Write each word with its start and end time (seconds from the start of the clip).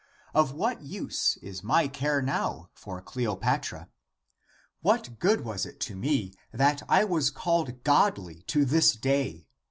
Of 0.33 0.51
what 0.55 0.81
use 0.81 1.37
is 1.43 1.61
my 1.61 1.87
care 1.87 2.23
now 2.23 2.71
for 2.73 2.99
Cleopatra? 3.03 3.87
What 4.81 5.19
good 5.19 5.41
was 5.41 5.63
it 5.63 5.79
to 5.81 5.95
me, 5.95 6.33
that 6.51 6.81
I 6.89 7.03
was 7.03 7.29
called 7.29 7.83
godly 7.83 8.41
to 8.47 8.65
this 8.65 8.95
day 8.95 9.45